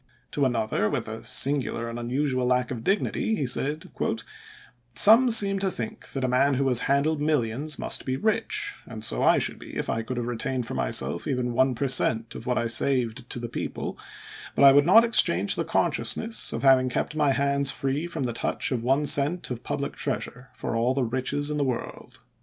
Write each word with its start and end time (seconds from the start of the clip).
To 0.31 0.45
another, 0.45 0.89
with 0.89 1.07
a 1.07 1.23
singular 1.23 1.87
and 1.87 1.99
unusual 1.99 2.47
lack 2.47 2.71
of 2.71 2.83
dignity, 2.83 3.35
he 3.35 3.45
said:" 3.45 3.87
Some 4.95 5.29
seem 5.29 5.59
to 5.59 5.69
think 5.69 6.07
that 6.13 6.23
a 6.23 6.27
man 6.27 6.55
who 6.55 6.67
has 6.69 6.79
handled 6.89 7.21
millions 7.21 7.77
must 7.77 8.03
be 8.03 8.17
rich, 8.17 8.73
and 8.87 9.03
so 9.05 9.21
I 9.21 9.37
should 9.37 9.59
be 9.59 9.75
if 9.75 9.91
I 9.91 10.01
could 10.01 10.17
have 10.17 10.25
retained 10.25 10.65
for 10.65 10.73
myself 10.73 11.27
even 11.27 11.53
one 11.53 11.75
per 11.75 11.87
cent, 11.87 12.33
of 12.33 12.47
what 12.47 12.57
I 12.57 12.65
saved 12.65 13.29
to 13.29 13.37
the 13.37 13.47
people; 13.47 13.95
but 14.55 14.63
I 14.65 14.71
would 14.71 14.87
not 14.87 15.03
exchange 15.03 15.53
the 15.53 15.63
consciousness 15.65 16.51
of 16.51 16.63
having 16.63 16.89
kept 16.89 17.15
my 17.15 17.31
hands 17.33 17.69
free 17.69 18.07
from 18.07 18.23
the 18.23 18.33
touch 18.33 18.71
of 18.71 18.81
one 18.81 19.05
cent 19.05 19.51
of 19.51 19.61
public 19.61 19.95
treasure 19.95 20.49
for 20.55 20.75
all 20.75 20.95
the 20.95 21.03
riches 21.03 21.51
in 21.51 21.57
the 21.57 21.63
world." 21.63 22.21